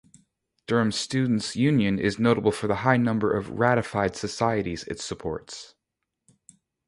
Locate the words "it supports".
4.85-5.75